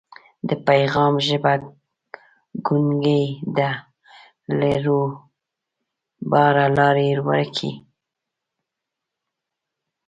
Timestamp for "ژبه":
1.27-1.53